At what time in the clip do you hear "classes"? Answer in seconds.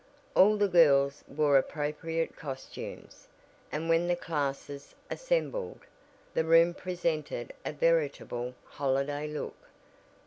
4.15-4.95